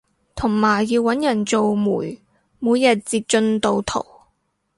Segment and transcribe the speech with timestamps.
[0.33, 2.19] 同埋要搵人做媒
[2.57, 4.03] 每日截進度圖